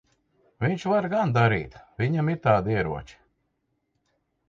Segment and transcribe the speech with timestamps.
[0.63, 1.77] Viņš var gan darīt.
[2.01, 3.23] Viņam ir tādi ieroči.